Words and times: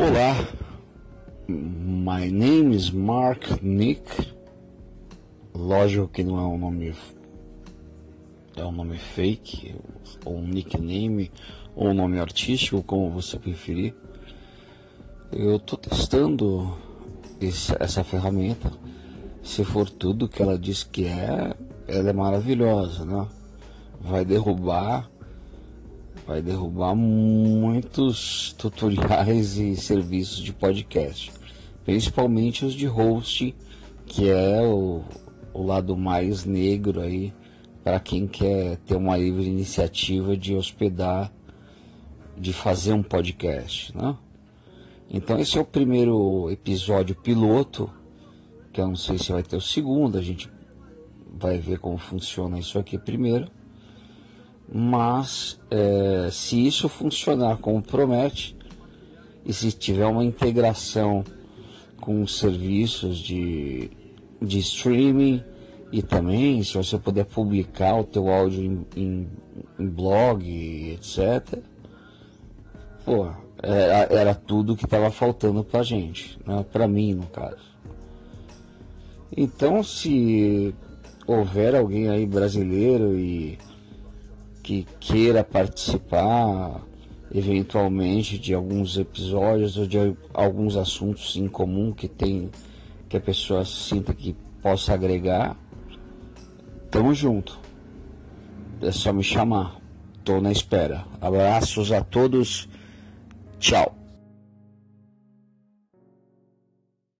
Olá, 0.00 0.32
my 1.48 2.30
name 2.30 2.72
is 2.72 2.88
Mark 2.88 3.60
Nick. 3.60 4.32
Lógico 5.52 6.06
que 6.06 6.22
não 6.22 6.38
é 6.38 6.42
um 6.42 6.56
nome 6.56 6.94
é 8.54 8.64
um 8.64 8.70
nome 8.70 8.96
fake, 8.96 9.74
ou 10.24 10.36
um 10.36 10.46
nickname, 10.46 11.32
ou 11.74 11.88
um 11.88 11.94
nome 11.94 12.20
artístico, 12.20 12.80
como 12.80 13.10
você 13.10 13.40
preferir. 13.40 13.92
Eu 15.32 15.56
estou 15.56 15.76
testando 15.76 16.78
essa 17.80 18.04
ferramenta. 18.04 18.70
Se 19.42 19.64
for 19.64 19.90
tudo 19.90 20.28
que 20.28 20.40
ela 20.40 20.56
diz 20.56 20.84
que 20.84 21.06
é, 21.06 21.56
ela 21.88 22.10
é 22.10 22.12
maravilhosa, 22.12 23.04
né? 23.04 23.26
Vai 24.00 24.24
derrubar 24.24 25.10
vai 26.28 26.42
derrubar 26.42 26.94
muitos 26.94 28.52
tutoriais 28.58 29.56
e 29.56 29.74
serviços 29.74 30.40
de 30.40 30.52
podcast, 30.52 31.32
principalmente 31.86 32.66
os 32.66 32.74
de 32.74 32.84
host, 32.84 33.56
que 34.04 34.28
é 34.28 34.60
o, 34.60 35.02
o 35.54 35.62
lado 35.62 35.96
mais 35.96 36.44
negro 36.44 37.00
aí 37.00 37.32
para 37.82 37.98
quem 37.98 38.26
quer 38.26 38.76
ter 38.76 38.94
uma 38.94 39.16
livre 39.16 39.46
iniciativa 39.46 40.36
de 40.36 40.54
hospedar, 40.54 41.32
de 42.36 42.52
fazer 42.52 42.92
um 42.92 43.02
podcast, 43.02 43.96
né? 43.96 44.14
Então 45.08 45.38
esse 45.38 45.56
é 45.56 45.60
o 45.62 45.64
primeiro 45.64 46.50
episódio 46.50 47.16
piloto, 47.16 47.90
que 48.70 48.82
eu 48.82 48.86
não 48.86 48.96
sei 48.96 49.16
se 49.16 49.32
vai 49.32 49.42
ter 49.42 49.56
o 49.56 49.62
segundo, 49.62 50.18
a 50.18 50.22
gente 50.22 50.50
vai 51.40 51.56
ver 51.56 51.78
como 51.78 51.96
funciona 51.96 52.58
isso 52.58 52.78
aqui 52.78 52.98
primeiro 52.98 53.50
mas 54.72 55.58
é, 55.70 56.28
se 56.30 56.66
isso 56.66 56.88
funcionar 56.88 57.56
como 57.58 57.82
promete 57.82 58.56
e 59.44 59.52
se 59.52 59.72
tiver 59.72 60.06
uma 60.06 60.24
integração 60.24 61.24
com 62.00 62.26
serviços 62.26 63.18
de, 63.18 63.90
de 64.40 64.58
streaming 64.58 65.42
e 65.90 66.02
também 66.02 66.62
se 66.62 66.76
você 66.76 66.98
puder 66.98 67.24
publicar 67.24 67.96
o 67.96 68.04
teu 68.04 68.28
áudio 68.28 68.62
em, 68.62 68.86
em, 68.94 69.28
em 69.78 69.88
blog, 69.88 70.90
etc. 70.92 71.60
Pô, 73.04 73.30
era, 73.62 74.12
era 74.12 74.34
tudo 74.34 74.76
que 74.76 74.84
estava 74.84 75.10
faltando 75.10 75.64
pra 75.64 75.82
gente, 75.82 76.38
né? 76.46 76.64
pra 76.70 76.86
mim 76.86 77.14
no 77.14 77.26
caso. 77.26 77.68
Então 79.34 79.82
se 79.82 80.74
houver 81.26 81.74
alguém 81.74 82.08
aí 82.08 82.26
brasileiro 82.26 83.18
e 83.18 83.58
que 84.68 84.86
queira 85.00 85.42
participar 85.42 86.82
eventualmente 87.34 88.38
de 88.38 88.52
alguns 88.52 88.98
episódios 88.98 89.78
ou 89.78 89.86
de 89.86 89.96
alguns 90.34 90.76
assuntos 90.76 91.36
em 91.36 91.48
comum 91.48 91.90
que 91.90 92.06
tem 92.06 92.50
que 93.08 93.16
a 93.16 93.20
pessoa 93.20 93.64
sinta 93.64 94.12
que 94.12 94.36
possa 94.62 94.92
agregar, 94.92 95.56
tamo 96.90 97.14
junto. 97.14 97.58
É 98.82 98.92
só 98.92 99.10
me 99.10 99.24
chamar. 99.24 99.80
Tô 100.22 100.38
na 100.38 100.52
espera. 100.52 101.06
Abraços 101.18 101.90
a 101.90 102.02
todos. 102.02 102.68
Tchau. 103.58 103.97